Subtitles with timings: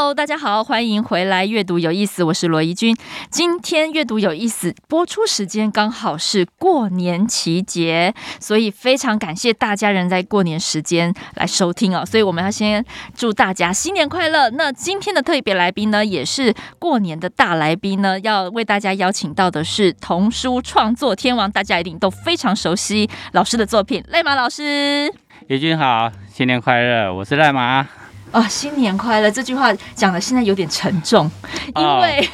[0.00, 2.96] Hello，大家好，欢迎回来阅读有意思，我是罗怡君。
[3.28, 12.02] 今天阅读有意思播出时间刚好是过年期节，所以非常感谢大家人在过年时间来收听哦。
[12.06, 12.82] 所以我们要先
[13.14, 14.48] 祝大家新年快乐。
[14.48, 25.12] 那今天的特别来宾呢，也是过年的大来宾呢，要为大家邀请到的是童书创作天王，大家一定都非常熟悉老师的作品，赖马老师。
[25.48, 27.86] 怡君好，新年快乐，我是赖马。
[28.32, 29.30] 啊、哦，新年快乐！
[29.30, 31.28] 这句话讲的现在有点沉重，
[31.74, 32.28] 因为、哦、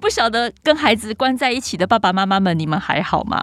[0.00, 3.38] 不晓得跟孩子关在一起的爸爸妈妈们，你们还好吗？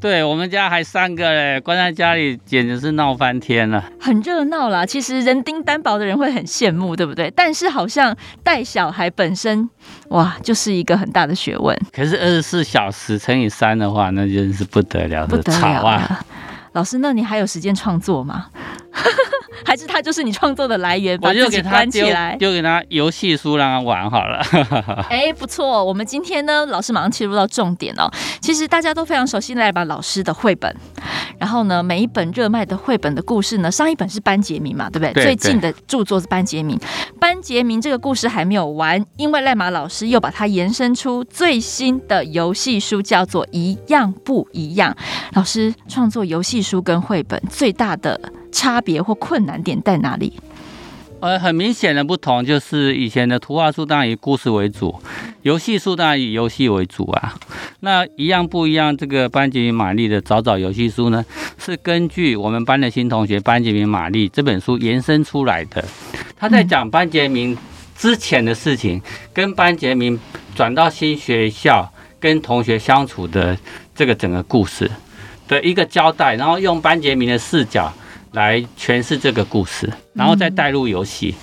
[0.00, 4.86] 对，我们家还三个嘞，关在家里简直是闹翻天了，很热闹啦。
[4.86, 7.30] 其实人丁单薄的人会很羡慕，对不对？
[7.36, 9.68] 但是好像带小孩本身，
[10.08, 11.78] 哇，就是一个很大的学问。
[11.92, 16.24] 可是二十四小时乘以三的话，那真是不得了的吵啊！
[16.72, 18.48] 老师，那你还有时间创作吗？
[19.76, 24.40] 还是他就是你创作的来源，把自己关起来，就给他游戏书让他玩好了。
[25.10, 28.10] 哎，不错，我们今天呢，老师马上切入到重点哦。
[28.40, 30.74] 其实大家都非常熟悉赖马老师的绘本，
[31.38, 35.12] 然后呢，每一本热卖的绘本的故事呢，上一本是班杰明嘛，对不对？
[35.12, 36.80] 对，最近的著作是班杰明，
[37.20, 44.90] 班杰明这个故事还没有完，因为赖马老师又把它延伸出最新的游戏书，叫做《一样不一样》。
[45.34, 48.18] 老师创作游戏书跟绘本最大的
[48.56, 50.32] 差别或困难点在哪里？
[51.20, 54.94] 呃，很明显的不同就是以前的图画书当然以故事为主，
[55.42, 57.34] 游戏书当然以游戏为主啊。
[57.80, 58.96] 那一样不一样？
[58.96, 61.24] 这个班杰明玛丽的早早游戏书呢，
[61.58, 65.84] 是根据我们班的新同学班杰明玛丽这本书延伸出来的。
[66.38, 67.56] 他在讲班杰明
[67.96, 69.00] 之前的事情，
[69.32, 70.18] 跟班杰明
[70.54, 71.90] 转到新学校
[72.20, 73.56] 跟同学相处的
[73.94, 74.90] 这个整个故事
[75.48, 77.92] 的一个交代，然后用班杰明的视角。
[78.36, 81.34] 来诠释这个故事，然后再带入游戏。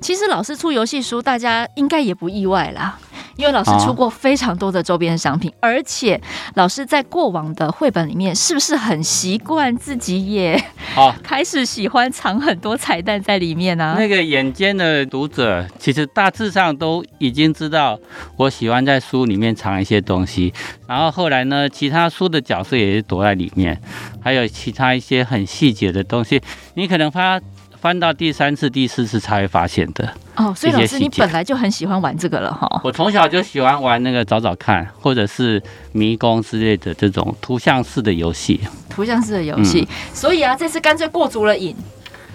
[0.00, 2.98] 其实老师出游戏书，大家应该也不意外啦。
[3.36, 6.20] 因为老师出过非常多的周边商品，而且
[6.54, 10.54] 老师在过往的绘本里面，是不是很习惯自己也
[10.96, 13.96] 啊 开始喜欢藏很多彩蛋在里面呢？
[13.98, 17.98] 那个眼尖的读者，其实大致上都已经知道
[18.36, 20.52] 我喜欢在书里面藏一些东西，
[20.86, 23.80] 然后后来呢，其他书的角色也是躲在里面，
[24.22, 26.40] 还有其他一些很细节的东西，
[26.74, 27.40] 你可能发。
[27.84, 32.80] 翻到第三次、第四次才会发现的哦，所以老师你本来就很喜欢玩这个了哈。
[32.82, 35.62] 我从小就喜欢玩那个找找看，或者是
[35.92, 38.58] 迷宫之类的这种图像式的游戏。
[38.88, 41.76] 图像式的游戏，嗯，所以啊，这次干脆过足了瘾。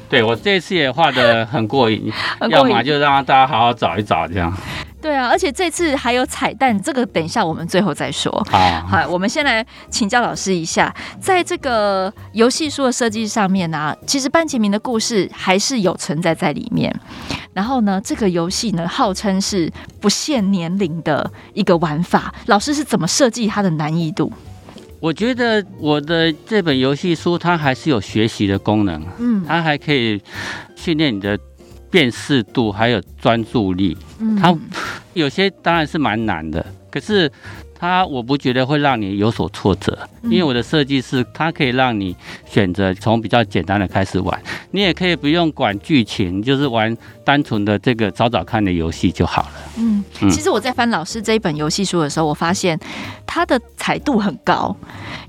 [0.10, 2.12] 对，我这次也画的 很过瘾，
[2.50, 4.52] 要么就让大家好好找一找这样。
[5.02, 8.30] 对啊，而且这次还有彩蛋，这个等一下我们最后再说。
[8.50, 16.94] 好，好，我们先来请教老师一下，在这个游戏书的设计上面呢、啊，其实班杰明的故事还是有存在在里面。
[17.54, 19.72] 然后呢，这个游戏呢，号称是
[20.02, 24.32] 不限年龄的一个玩法，老师是怎么设计它的难易度？
[25.00, 30.22] 我觉得我的这本游戏书它还是有学习的功能，嗯，它还可以
[30.76, 31.40] 训练你的
[31.90, 33.98] 辨识度，还有专注力。
[34.20, 34.56] 嗯，它
[35.14, 37.32] 有些当然是蛮难的，可是。
[37.82, 42.14] 它我不觉得会让你有所挫折，因为我的设计是它可以让你
[42.46, 44.38] 选择从比较简单的开始玩，
[44.72, 46.94] 你也可以不用管剧情，就是玩
[47.24, 49.52] 单纯的这个找找看的游戏就好了。
[49.78, 52.78] 嗯，其实我在翻老师这一本游戏书的时候，我发现
[53.32, 54.76] 它的彩度很高，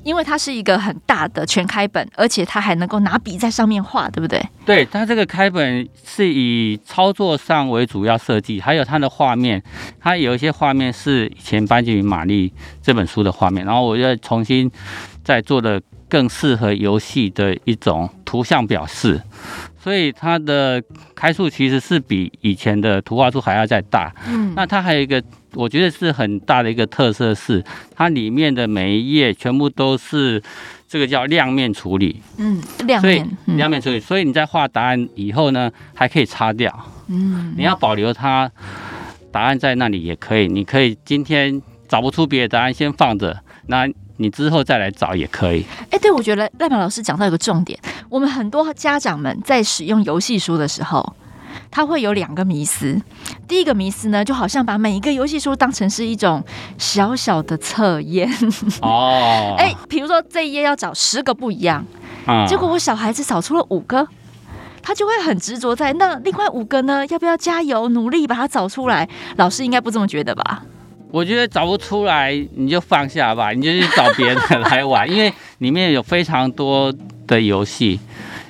[0.02, 4.42] 因为它是一个很大的全开本，而且它还能够拿笔在上面画，对不对？
[4.64, 9.62] 对，它这个开本是以操作上为主要设计，还有它的画面，
[10.00, 12.50] 它有一些画面是以前班杰明玛丽。
[12.82, 14.70] 这本书的画面，然后我又重新
[15.22, 15.78] 再做了
[16.08, 19.20] 更适合游戏的一种图像表示，
[19.78, 20.82] 所以它的
[21.14, 24.10] 开数其实是比以前的图画书还要再大。
[24.26, 25.22] 嗯，那它还有一个
[25.54, 27.64] 我觉得是很大的一个特色是，
[27.94, 30.42] 它里面的每一页全部都是
[30.88, 32.22] 这个叫亮面处理。
[32.38, 36.72] 嗯，亮面，嗯、亮面处理，所以你在画答案以后呢，还可以擦掉。
[37.08, 38.50] 嗯，你要保留它
[39.32, 41.60] 答案在那里也可以，你可以今天。
[41.90, 43.36] 找不出别的答案，先放着，
[43.66, 43.84] 那
[44.18, 45.66] 你之后再来找也可以。
[45.90, 47.76] 哎，对，我觉得赖马老师讲到一个重点，
[48.08, 51.16] 我们很多家长们在使用游戏书的时候，
[51.70, 53.00] 他会有两个迷思。
[53.46, 56.42] 第一个迷思呢，就好像把每一个游戏书当成是一种
[56.78, 58.30] 小小的测验
[58.82, 59.54] 哦。
[59.58, 61.84] 哎，比如说这一页要找十个不一样，
[62.26, 64.06] 嗯、结果我小孩子找出了五个，
[64.82, 69.08] 他就会很执着在那另外五个呢，要不要加油努力把它找出来？
[69.36, 70.62] 老师应该不这么觉得吧？
[71.12, 76.94] 我觉得找不出来你就放下吧，你就去找别人来玩，因为里面有非常多
[77.26, 77.98] 的游戏。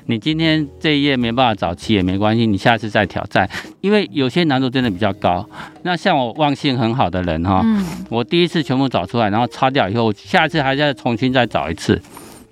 [0.07, 3.49] 你今天这一页没办法找齐也没关系，你下次再挑战，
[3.81, 5.49] 因为有些难度真的比较高。
[5.83, 12.01] 那像我忘性很好的人哈，嗯、我第一次全部找出来，然后擦掉以后，下次还要重新再找一次，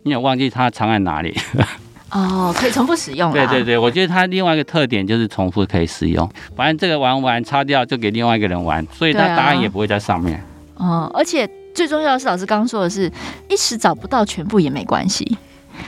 [0.02, 1.36] 因为我忘记它藏在哪里。
[2.10, 3.30] 哦，可以重复使用。
[3.32, 10.42] 对对对，我觉得它另外一个特点就是重复可以使用，反正这个玩完擦掉就给另外一个人玩，所以它答案也不会在上面。
[10.76, 13.12] 哦、嗯，而且最重要的是，老师刚刚说的是，
[13.50, 15.36] 一时找不到全部也没关系。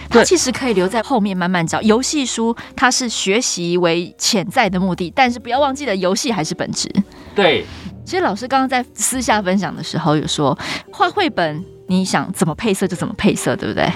[0.09, 1.81] 它其实可以留在后面慢慢找。
[1.83, 6.89] 游戏书它是学习为潜在的目的，但是不要忘记了，游戏还是本质。
[7.35, 7.65] 对，
[8.05, 10.57] 其实老师刚刚在私下分享的时候有说，
[10.93, 13.89] 画绘本你想怎么配色就怎么配色，对不对？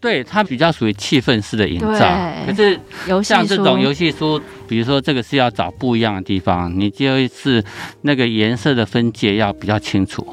[0.00, 2.18] 对，它比较属于气氛式的营造。
[2.44, 2.76] 可是
[3.22, 7.62] 像这种游戏书，比如说这个是要找不一样的地方，你就是
[8.00, 10.26] 那个颜色的分界要比较清楚，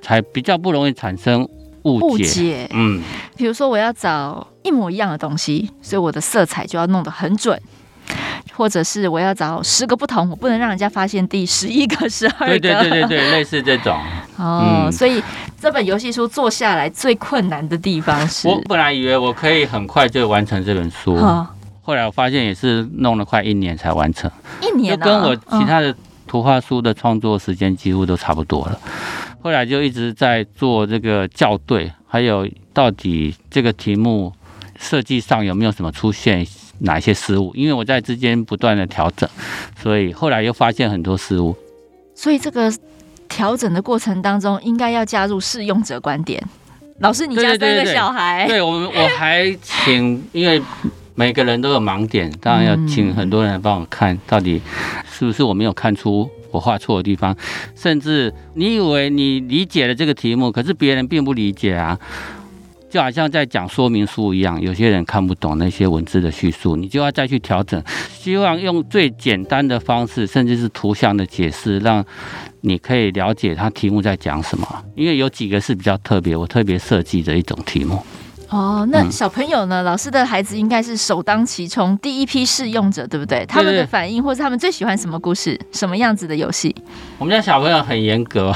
[0.00, 1.48] 才比较不容易产生。
[1.84, 3.02] 误解，解，嗯，
[3.36, 7.60] 比如说我要找一模一样的东西，所以我的色彩就要弄得很准，
[8.54, 13.96] 或者是我要找十个不同，我不能让人家发现第十一个、十二个，对对对对对， 类似这种。
[14.36, 15.22] 哦，嗯、所以
[15.60, 21.46] 这本游戏书做下来最困难的地方是，我本来以为我可以很快就完成这本书，哦、
[21.82, 24.30] 后来我发现也是弄了快一年才完成，
[24.60, 25.94] 一年、啊、就跟我其他的
[26.26, 28.78] 图画书的创作时间几乎都差不多了。
[29.42, 34.32] 后来就一直在做这个校对，还有到底这个题目
[34.78, 36.46] 设计上有没有什么出现
[36.78, 37.52] 哪一些失误？
[37.56, 39.28] 因为我在之间不断的调整，
[39.80, 41.56] 所以后来又发现很多失误。
[42.14, 42.72] 所以这个
[43.28, 46.40] 调整的过程当中，应该要加入试用者观点。
[47.00, 50.62] 老师，你家三个小孩，对，我们我还请，因为
[51.16, 54.62] 每个人都有盲点，当然要请很多人来帮我看到底
[55.10, 56.30] 是不是我没有看出。
[56.52, 57.36] 我画错的地方，
[57.74, 61.98] 甚至你以为你理解了这个题目，可是别人并不理解啊，
[62.90, 67.82] 就好像在讲说明书一样，有些人看不懂那些文字的叙述，你就要再去调整，
[68.12, 72.04] 希望用最简单的方式，甚至是图像的解释，让
[72.60, 74.84] 你可以了解他题目在讲什么。
[74.94, 77.98] 因为有几个是比较特别，我特别设计的一种题目。
[78.52, 79.82] 哦，那小朋友呢？
[79.82, 83.46] 嗯、老师的孩子应该是首当其冲，第一批试用者，对不对？
[83.46, 86.76] 他们的反应，或者他们最喜欢什么故事，什么样子的游戏？
[87.16, 88.54] 我们家小朋友很严格，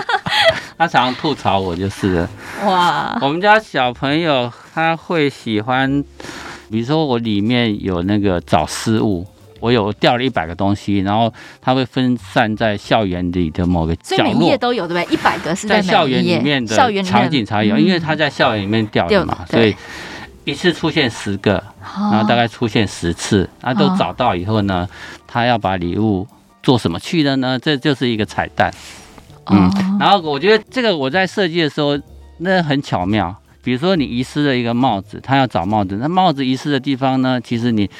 [0.78, 2.30] 他常常吐槽我就是了。
[2.64, 6.02] 哇，我们家小朋友他会喜欢，
[6.70, 9.26] 比如说我里面有那个找失误。
[9.60, 15.14] 我有掉了一百个东西，然后它会分散在校园里的某个角落，所以每一页都有，对不对？
[15.14, 19.74] 一百个是在，在校园里面的场景才有，因为它在校园里面掉的嘛，所以
[20.44, 24.88] 一次出现十个，然后大概出现十次，然后都找到以后呢，
[25.26, 26.26] 他要把礼物
[26.62, 27.58] 做什么去的呢？
[27.58, 28.72] 这就是一个彩蛋。
[29.50, 31.98] 嗯，然后我觉得这个我在设计的时候，
[32.38, 33.34] 那很巧妙。
[33.62, 37.90] 比如说你遗失了一个帽子，他要找帽子，那帽子遗失的地方呢，其实你。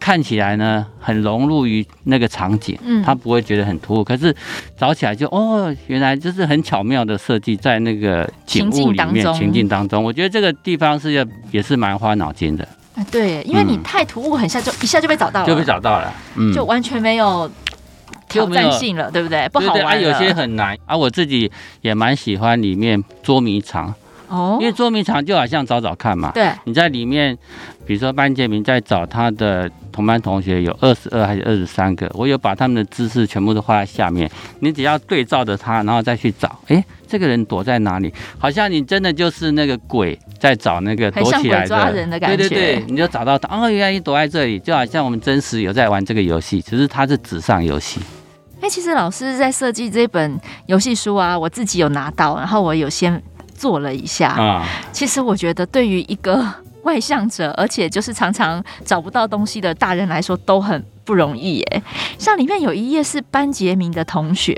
[0.00, 4.04] 看起来呢，很融入于那个场景，嗯，他不会觉得很突兀。
[4.04, 4.34] 可是
[4.78, 10.02] 找起来就哦，原来就是很巧妙的设计在那个景物里面情境当中。
[10.02, 12.66] 我觉得这个地方是要也是蛮花脑筋的。
[13.10, 17.50] 对，因为你太突兀，很下就一下就被找到了，就被找到了，嗯，就完全没有
[18.28, 19.48] 挑战性了，对不对？
[19.50, 19.86] 不好玩。
[19.86, 21.50] 啊，有些很难啊，我自己
[21.80, 23.94] 也蛮喜欢里面捉迷藏。
[24.28, 26.30] 哦，因为捉迷藏就好像找找看嘛。
[26.32, 27.36] 对，你在里面，
[27.86, 34.30] 比如说班杰明在找他的同班同学，有二十二还是二十三个，我有把他们的姿势全部都画在下面。
[34.60, 38.12] 你只要对照着他，然后再去找，哎，这个人躲在哪里？
[38.38, 42.36] 好像你真的就是那个鬼在找那个躲起来的，抓人的感觉。
[42.36, 43.48] 对对对，你就找到他。
[43.56, 48.00] 哦，原来你躲在这里，就好像我们真实有在玩这个游戏，只是它是纸上游戏。
[48.60, 53.22] 哎，其实老师在设计这本游戏书啊，我自己有拿到，然后我有先。
[53.58, 56.46] 做了一下啊，其实我觉得对于一个
[56.84, 61.82] 外向者，而且就是常常找不到东西的大人来说，都很不容易耶。
[62.16, 64.56] 像里面有一页是班杰明的同学，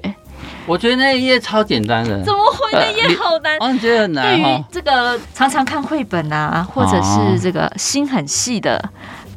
[0.66, 3.56] 我觉得那一页超简单的，怎么会那页好难？
[3.58, 4.36] 我觉得很难。
[4.36, 8.90] 对于这个常常看绘本啊，或者是这个心很细的。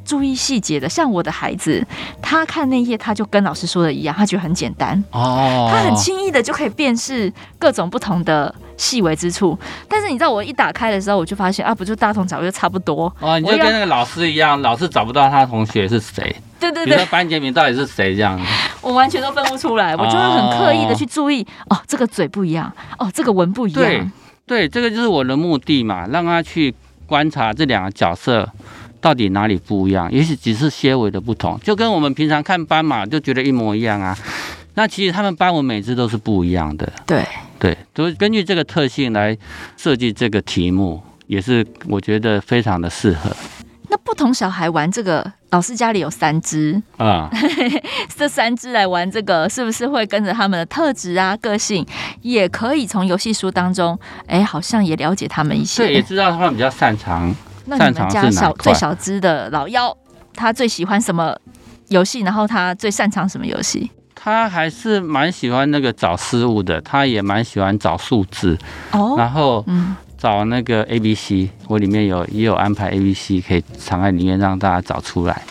[0.05, 1.81] 注意细节的，像我的孩子，
[2.21, 9.57] 他看那页，他就跟老师说的一样，他觉得很简单哦，他很轻易的就可以辨识各种不同的细微之处。
[9.87, 13.13] 但是你知道，我一打开的时候，我就发现啊，不就大同小异，差不多。
[13.19, 16.35] 哦，你就跟那个老师一样，老是找不到他同学是谁。
[16.59, 18.39] 对对对，班杰明到底是谁这样？
[18.81, 23.81] 我完全都分不出来，我就会很刻意的去注意哦，这个嘴不一样，哦，这个纹不一样。
[23.81, 24.07] 对
[24.45, 26.73] 对，这个就是我的目的嘛，让他去
[27.05, 28.49] 观察这两个角色
[29.01, 34.17] 到底哪里不一样，也许只是些微的不同，就跟我们平常看斑马就觉得一模一样啊。
[34.75, 36.91] 那其实他们斑纹每只都是不一样的。
[37.05, 37.25] 对
[37.63, 39.37] 对，都根据这个特性来
[39.77, 43.33] 设计这个题目，也是我觉得非常的适合。
[43.87, 47.29] 那不同小孩玩这个，老师家里有三只啊，
[48.17, 51.87] 这三只来玩这个，是不是会跟着他们的特质啊、个性，
[52.21, 57.33] 也可以从游戏书当中，哎，好像也了解他们一些，对，也知道他们比较擅长。
[57.67, 59.97] 那你们家小最小只的老幺，
[60.33, 61.33] 他最喜欢什么
[61.87, 62.19] 游戏？
[62.23, 63.89] 然后他最擅长什么游戏？
[64.23, 68.57] 他还是蛮喜欢那个找失误的，他也蛮喜欢找数字
[68.91, 69.95] 哦，然后嗯。
[70.15, 75.41] 找那个 A B C，我里面有也有安排 A B C 可以藏在里面让大家找出来。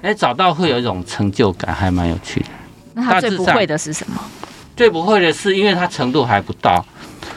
[0.00, 2.46] 哎，找到会有一种成就感，还蛮有趣的。
[2.94, 4.18] 那他最不会的是什么？
[4.74, 6.82] 最不会的是，因为他程度还不到。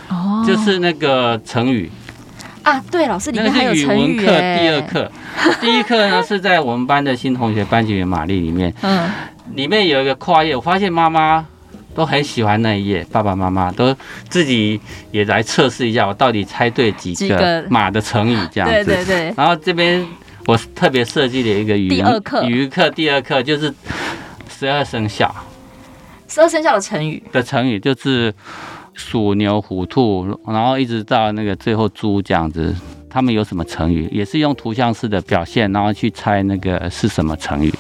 [0.08, 0.42] 哦。
[0.48, 1.92] 就是那个成语。
[2.64, 4.16] 啊，对，老师里面还有成语。
[4.16, 5.12] 语文课第二课，
[5.60, 8.74] 第一课呢是在我们班的新同学班级员玛丽里面。
[8.82, 9.10] 嗯。
[9.54, 11.46] 里面有一个跨页，我发现妈妈。
[11.96, 13.92] 都很喜欢那一页，爸爸妈妈都
[14.30, 18.86] 自己也来测试一下，我到底猜对几个马的成语这样子。
[18.86, 19.34] 对对对。
[19.36, 20.06] 然后这边
[20.46, 23.74] 我特别设计了一个语第二课，语课第二课就是
[24.48, 25.36] 十二生肖。
[26.28, 28.32] 十二生肖的成语的成语就是
[28.94, 32.76] 鼠、牛、虎、兔，然后一直到那个最后猪这样子。
[33.10, 34.08] 他们有什么成语？
[34.12, 37.74] 也是用图像式的表现，然后去猜那个是什么成语。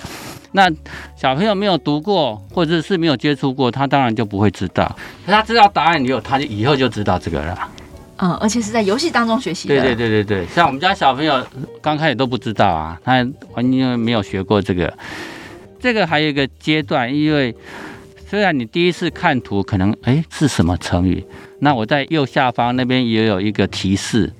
[0.54, 0.70] 那
[1.16, 4.96] 小朋友没有读过，或者是没有接触过，他当然就不会知道。
[5.25, 7.70] 他知道答案以后，他就以后就知道这个了。
[8.18, 9.75] 嗯，而且是在游戏当中学习的。
[9.75, 11.46] 对对对对对，像我们家小朋友
[11.82, 13.13] 刚开始都不知道啊，他
[13.54, 14.92] 完全没有学过这个。
[15.80, 17.54] 这个还有一个阶段，因为
[18.27, 21.24] 虽然你第一次看图可能哎是什么成语，
[21.60, 24.32] 那我在右下方那边也有一个提示，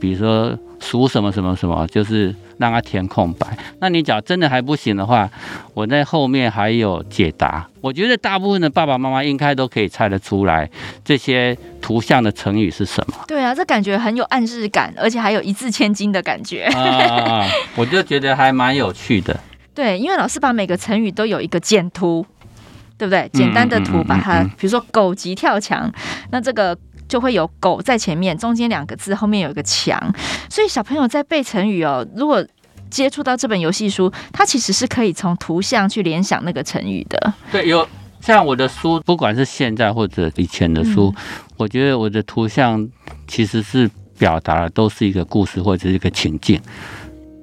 [0.00, 2.34] 比如说属什么什么什么，就是。
[2.60, 3.46] 让他填空白。
[3.80, 5.28] 那你假如真的还不行的话，
[5.72, 7.66] 我在后面还有解答。
[7.80, 10.68] 我觉得大部分的爸爸妈妈应该都可以猜得出来
[11.02, 13.14] 这些图像的成语是什么。
[13.26, 16.64] 对啊，这感觉很有暗示感，而且还有一字千金的感觉。
[16.64, 19.40] 啊，我就觉得还蛮有趣的。
[19.74, 22.26] 对，因为老师把每个成语都有一个简图，
[22.98, 23.26] 对不对？
[23.32, 25.90] 简单的图把它，比如说“狗急跳墙”，
[26.30, 26.76] 那这个。
[27.10, 30.00] 就会有狗在前面，中间两个字，后面有一个墙，
[30.48, 32.06] 所以小朋友在背成语哦。
[32.14, 32.46] 如果
[32.88, 37.34] 接触到这本游戏书，它其实是可以从图像去联想那个成语的。
[37.50, 37.86] 对，有
[38.20, 41.22] 像我的书，不管是现在或者以前的书，嗯、
[41.56, 42.88] 我觉得我的图像
[43.26, 46.60] 其实是表达的都是一个故事或者是一个情境。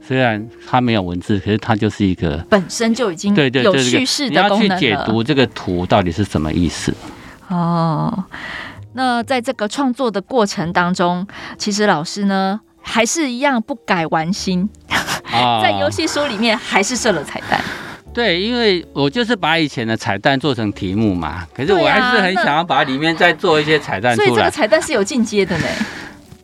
[0.02, 4.80] 虽然它没有文字，可是它就是一个本身就已经对对有叙事的功能了。
[4.80, 6.94] 你要去解读这个图到底是什么意思
[7.50, 8.24] 哦。
[8.98, 11.26] 那在这个创作的过程当中，
[11.56, 14.68] 其实老师呢还是一样不改玩心，
[15.62, 17.62] 在游戏书里面还是设了彩蛋。
[18.12, 24.26] 对，因为我就是把以前的彩蛋做成题目嘛，可是我还是很想要把里面再做一些彩蛋出来。
[24.26, 25.66] 所以这个彩蛋是有进阶的呢。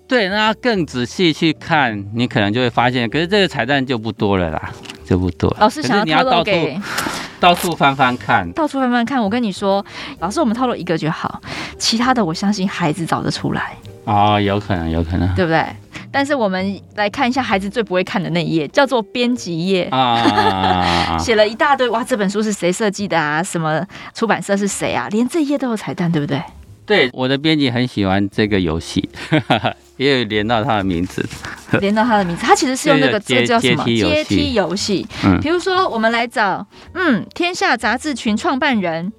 [0.07, 4.72] 对，那更仔细去看，你可能就会发现，可是这个彩蛋就不多了啦，
[5.03, 5.51] 就不多。
[5.60, 6.79] 老师想要透露给。
[7.43, 9.21] 到处翻翻看，到处翻翻看。
[9.21, 9.85] 我跟你说，
[10.19, 11.41] 老师，我们套路一个就好，
[11.77, 13.73] 其他的我相信孩子找得出来。
[14.05, 15.62] 哦，有可能，有可能，对不对？
[16.09, 21.89] 但是我们来看一下孩子最不会看的那一页，叫做编辑页啊， 写了一大堆。
[21.89, 23.43] 哇，这本书是谁设计的啊？
[23.43, 25.09] 什么出版社是谁啊？
[25.12, 26.41] 连这一页都有彩蛋，对不对？
[26.85, 29.09] 对，我的编辑很喜欢这个游戏。
[29.97, 31.23] 也有连到他的名字，
[31.79, 35.05] 连到他的名字，他其实是用那个这个叫什么阶梯游戏。
[35.23, 39.12] 嗯，比如说我们来找，嗯，天下杂志群创办人，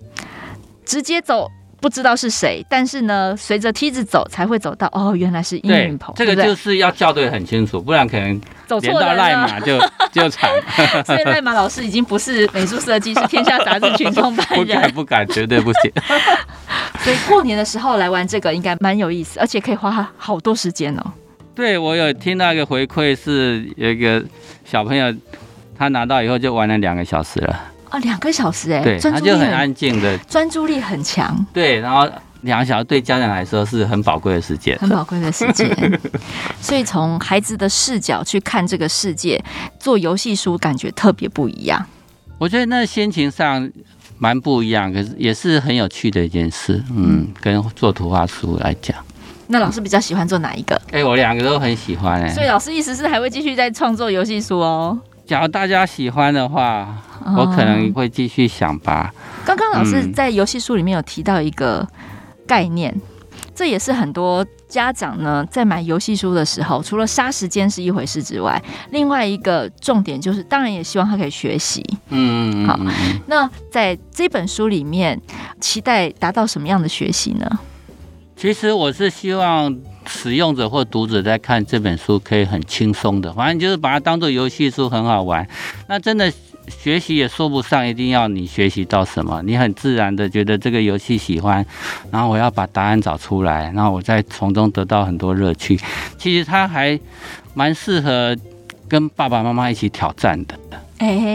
[0.85, 1.49] 直接走
[1.81, 6.15] 不知道是谁，但是呢，随着梯子走才会走到，哦，原来是殷云鹏。
[6.17, 9.79] 这个就是要校对很清楚，不然可能走错了赖马就
[10.11, 10.51] 就惨。
[11.05, 14.65] 所以赖马老师已经不是美术设计，是天下杂志群创办人。
[14.65, 15.93] 不敢不敢，绝对不行。
[17.05, 21.13] 所以过年的时候来玩这个应该蛮有意思，而且可以花好多时间哦。
[21.55, 24.25] 对，我有听到一个回馈，是有一个
[24.65, 25.15] 小朋友，
[25.77, 27.61] 他拿到以后就玩了两个小时了。
[27.91, 31.47] 啊，两个小时哎，对，他就很安静的，专注力很强。
[31.53, 36.01] 对，然后两个小时对家长来说是很宝贵的时间，很宝贵的时间。
[36.59, 39.39] 所以从孩子的视角去看这个世界，
[39.79, 41.85] 做游戏书感觉特别不一样。
[42.39, 43.71] 我觉得那心情上。
[44.19, 46.83] 蛮不一样，可是也是很有趣的一件事。
[46.95, 48.97] 嗯，跟做图画书来讲，
[49.49, 50.75] 那老师比较喜欢做哪一个？
[50.93, 52.35] 哎、欸，我两个都很喜欢哎、欸。
[52.35, 54.99] 所以老师意思是还会继续在创作游戏书哦。
[55.27, 59.13] 假如大家喜欢的话，哦、我可能会继续想吧。
[59.45, 61.87] 刚刚老师在游戏书里面有提到一个
[62.47, 62.93] 概念。
[62.95, 63.01] 嗯
[63.55, 68.61] 这也是很多家长呢在买游戏书的时候，除了杀时间是一回事之外，
[68.91, 71.85] 另外一个重点就是，当然也希望他可以学习。
[72.09, 72.79] 嗯，好。
[73.27, 75.21] 那在这本书里面，
[75.61, 77.59] 期待达到什么样的学习呢？
[78.37, 79.75] 其实我是希望
[80.07, 85.47] 使用者或读者在看这本书可以很轻松的，反正就是把它当做游戏书，很好玩。
[85.89, 86.33] 那真的。
[86.69, 91.65] 学习也说不上一定要你学习到什么，你很自然的觉得这个游戏喜欢，
[92.11, 95.79] 然后我要把答案找出来，然后我再从中得到很多乐趣。
[96.19, 96.99] 其实它还
[97.55, 98.37] 蛮适合
[98.89, 100.59] 跟爸爸妈妈一起挑战的。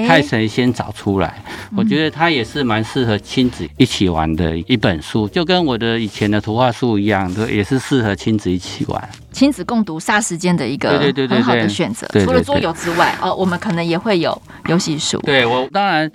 [0.07, 1.43] 太神先找出来，
[1.75, 12.07] 我觉得它也是蛮适合亲子一起玩的一本书，就跟我的以前的图画书一样，都也是适合亲子一起玩，亲子共读杀时间的一个很好的选择。
[12.25, 15.19] 除了桌游之外，哦，我们可能也会有游戏书。
[15.19, 16.09] 对，我当然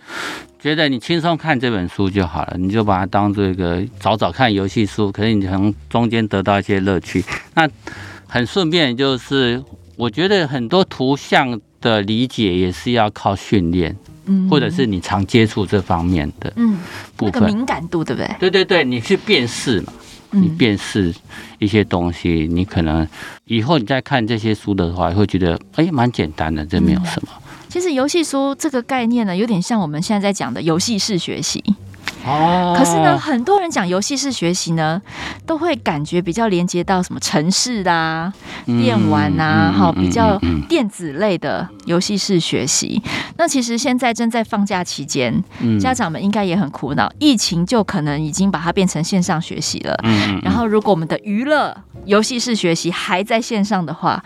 [0.59, 7.25] 觉得你轻松看这本书就好了，你就把它当做一个找找看游戏书，可是你从中间得到一些乐趣。
[7.55, 7.69] 那
[8.27, 9.63] 很顺便就是，
[9.97, 11.61] 我觉得很多图像。
[11.85, 16.79] 的理解也是要靠训练，嗯，或者是你常接触这方面的，嗯，
[17.15, 18.37] 部分敏感度对不对？
[18.41, 19.93] 对对对，你去辨识嘛，
[20.31, 21.15] 你辨识
[21.59, 23.07] 一些东西，你可能
[23.45, 27.29] 以后你再看这些书的话，会觉得哎，蛮简单的，这没有什么。
[27.69, 31.63] 其实游戏书这个概念呢，有点像我们现在在讲的游戏式学习。
[32.27, 35.01] 哦，可是呢，很多人讲游戏式学习呢，
[35.45, 38.33] 都会感觉比较连接到什么城市啊、
[38.65, 43.03] 电玩啊，哈，比较电子类的游戏式学习。
[43.37, 45.45] 那其实现在正在放假期间，
[45.79, 49.95] 家长们应该也很苦恼，疫情就可能已经把它变成线上学习了。
[50.43, 51.77] 然后，如果我们的娱乐
[52.07, 54.25] 游戏式学习还在线上的话，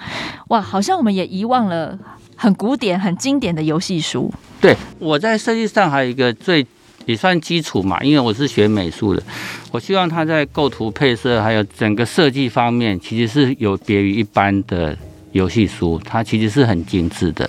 [0.50, 1.98] 哇，好像我们也遗忘了
[2.36, 4.32] 很古典、很经典的游戏书。
[4.60, 6.64] 对，我在设计上还有一个最。
[7.08, 9.22] 也算基础嘛，因为我是学美术的，
[9.72, 14.94] 我希望他在构图配色还有整个设计方面，其实是有别于一般的
[15.32, 17.48] 游戏书，它其实是很精致的，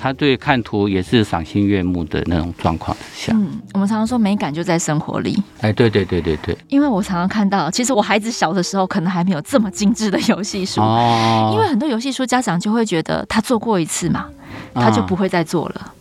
[0.00, 3.32] 他对看图也是赏心悦目的那种状况下。
[3.32, 5.40] 嗯，我们常常说美感就在生活里。
[5.60, 6.58] 哎，对对对对对。
[6.66, 14.26] 因为我常常看到，其实我孩子小的时候可能还没有这么精致的游戏书哦，因为很多游戏书家长就会觉得他做过一次嘛，
[14.74, 15.92] 他就不会再做了，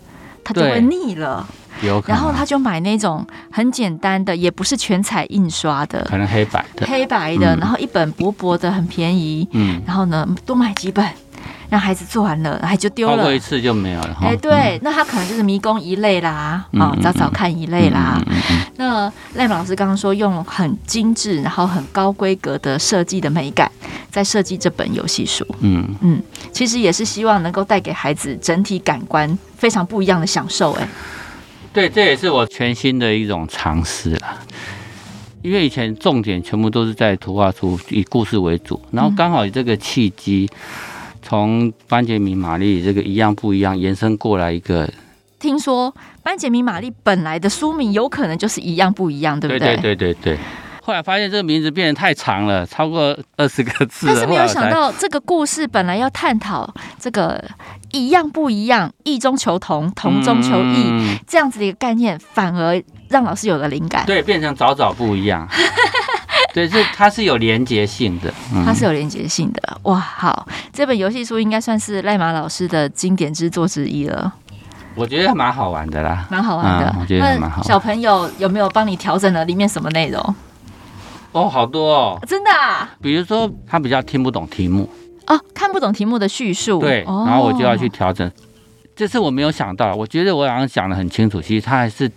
[0.44, 1.48] 他就会腻了。
[2.06, 9.48] 然后他就买那种很简单的，也不是全彩印刷的，可能黑白的，黑白的，然后一本薄薄的，很便宜。
[9.52, 11.06] 嗯，然后呢，多买几本，
[11.70, 14.18] 让孩子做完了，还就丢了，过一次就没有了。
[14.22, 18.22] 哎，对，那他可能就是迷宫一类啦，啊，找找看一类啦。
[18.76, 23.72] 那赖老师刚刚说用很精致，然后很高规格的设计的美感，
[24.12, 25.46] 在设计这本游戏书。
[25.62, 30.74] 嗯嗯，其实也是希望能够带给孩子整体感官非常不一样的享受。
[30.74, 30.88] 哎。
[31.72, 34.40] 对，这也是我全新的一种尝试了。
[35.42, 40.50] 因为以前重点全部都是在图画书，以故事为主，然后刚好这个契机，
[41.22, 44.90] 从班杰明玛丽这个一样不一样延伸过来一个。
[45.40, 49.78] 听说班杰明玛丽本来的书名有可能就是一样不一样，对不对？
[49.78, 50.40] 对对对对对。
[50.90, 54.08] 后来发现这个名字变得太长了，超过二十个字。
[54.10, 57.40] 但是没有想到，这个故事本来要探讨这个
[57.92, 64.04] 一样不一样，异中求同，同中求异、嗯、这样子的一个概念，反而让老师有了灵感。
[64.08, 65.48] 对，变成找找不一样。
[66.56, 69.62] 对，是它是有连结性的，嗯、它是有连结性的。
[69.84, 74.34] 哇，好，这本游戏书应该算是赖马老师的经典之作之一了。
[74.96, 76.92] 我觉得蛮好玩的啦，蛮好玩的。
[76.96, 77.64] 嗯、我觉得蛮好玩。
[77.64, 80.36] 小朋友有没有帮你调整了里面什么内容？
[81.32, 82.90] 哦，好多哦，真的啊！
[83.02, 84.90] 比如说他比较听不懂题目
[85.28, 88.30] 哦，看不懂题目的叙述，对，然后我就要去调整。
[88.96, 92.12] 这次我没有想到，我觉得我好像讲的很清楚，其实他还是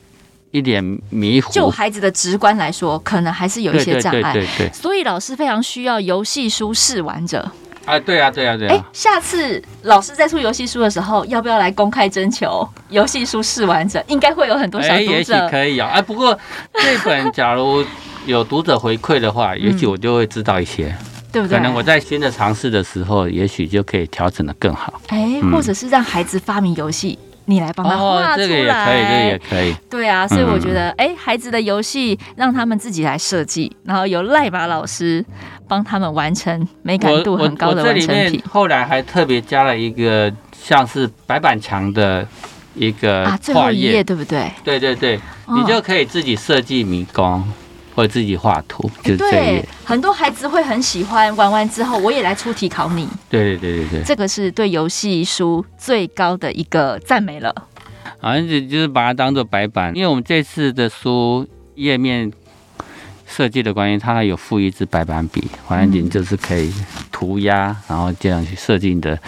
[0.50, 1.52] 一脸迷糊。
[1.52, 4.32] 就孩子的直观来说，可能还是有一些障碍。
[4.32, 4.72] 对对对。
[4.72, 7.46] 所以老师非常需要游戏书试玩者。
[7.84, 8.74] 啊，对啊，对啊，对啊。
[8.74, 14.02] 哎，下次老师在出游戏书的时候，要不要来公开征求游戏书试玩者？
[14.08, 15.12] 应该会有很多小读者。
[15.12, 15.90] 也许可以啊。
[15.92, 16.36] 哎，不过
[16.72, 17.84] 这本 假如。
[18.26, 21.58] 有读者回馈的话，也许我就会知道一些，嗯、对不对？
[21.58, 25.00] 可能我在新的尝试的时候，也许就可以调整得更好。
[25.08, 29.74] 哎，或者是让孩子发明游戏，你来帮他画出来，哦，这个也可以，这个也可以。
[29.90, 35.24] 对啊，所以我觉得，哎、嗯，孩子的游戏让他们自己来设计，然后由赖马老师
[35.66, 38.40] 帮他们完成美感度很高的完成品。
[38.48, 42.26] 后来还特别加了一个像是白板墙的
[42.74, 44.48] 一个啊、最后一页对不对？
[44.62, 47.42] 对对对，你就可以自己设计迷宫。
[47.94, 49.30] 或者自己画图，就是这。
[49.30, 53.08] 对，很多孩子会很喜欢玩完之后，我也来出题考你。
[53.28, 57.54] 对对对对对，这个是对游戏书最高的一个赞美了。
[58.18, 62.30] 好像就就是把它当做白板，因为我们这次的书页面
[63.26, 66.72] 设计的关系，它还有附一支白板笔，反正你就是可以
[67.10, 69.18] 涂鸦，然后这样去设计你的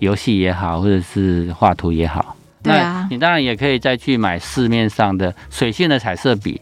[0.00, 2.36] 游戏也好，或者是画图也好。
[2.62, 6.60] 对啊，你当然也可以再去买市面上的水性的彩色笔。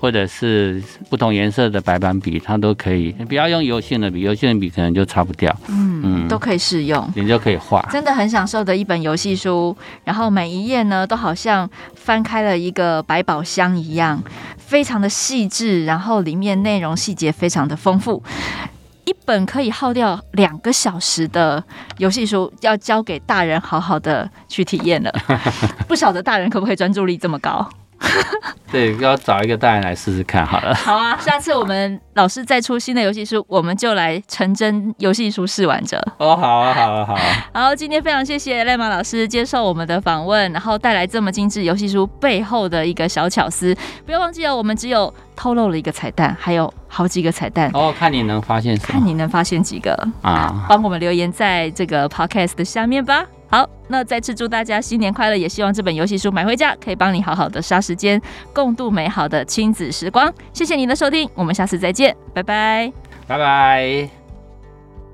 [0.00, 3.14] 或者是不同颜色的白板笔，它都可以。
[3.18, 5.54] 你不要用油性的笔，油性的笔可能就擦不掉。
[5.68, 7.80] 嗯嗯，都可以试用，你就可以画。
[7.90, 14.22] 真的很享受的一本游戏书，然后每一页呢都好像翻开了一个百宝箱一样，
[14.56, 18.22] 非常的细致，然后里面内容细节非常的丰富。
[19.04, 21.62] 一本可以耗掉两个小时的
[21.98, 25.12] 游戏书，要交给大人好好的去体验了。
[25.86, 27.68] 不晓得大人可不可以专注力这么高？
[28.70, 30.74] 对，要找一个大人来试试看好了。
[30.74, 36.02] 好啊，下次我们老师再出新的游戏书，我们就来成真游戏书试玩者。
[36.18, 37.20] 哦，好啊，好啊，好啊。
[37.54, 43.74] 好，今天非常谢谢赖马老师接受我们的访问，然后带来这么精致游戏书背后的一个小巧思。
[44.04, 47.70] 不要忘记哦，我们只有透露了一个彩蛋，还有好几个彩蛋。
[47.72, 48.88] 哦，看你能发现什么？
[48.92, 50.66] 看你能发现几个啊？
[50.68, 53.24] 帮我们留言在这个 podcast 的下面吧。
[53.48, 55.36] 好，那再次祝大家新年快乐！
[55.36, 58.20] 也希望这本游戏书买回家，可以帮你好好的杀时间，
[58.52, 60.32] 共度美好的亲子时光。
[60.52, 62.92] 谢谢你的收听，我们下次再见，拜拜，
[63.26, 64.08] 拜拜。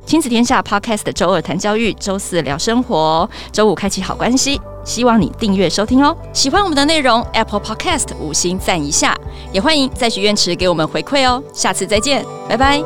[0.05, 4.61] 亲子天下 Podcast 周二谈教育，周四聊生活，周五开启好关系。
[4.85, 6.17] 希望你订阅收听哦。
[6.33, 9.17] 喜欢我们的内容，Apple Podcast 五星赞一下，
[9.53, 11.41] 也欢迎在许愿池给我们回馈哦。
[11.53, 12.83] 下次再见，拜拜。